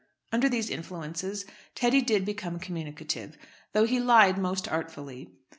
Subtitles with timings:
[0.31, 1.45] Under these influences
[1.75, 3.37] Teddy did become communicative
[3.73, 5.29] though he lied most awfully.